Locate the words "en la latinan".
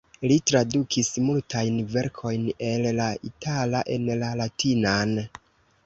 3.99-5.19